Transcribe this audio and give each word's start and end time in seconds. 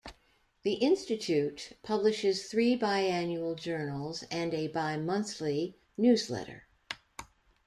The 0.63 0.73
institute 0.81 1.73
publishes 1.83 2.47
three 2.47 2.75
bi-annual 2.75 3.53
journals 3.53 4.23
and 4.31 4.51
a 4.51 4.67
bi-monthly 4.67 5.75
newsletter. 5.95 6.63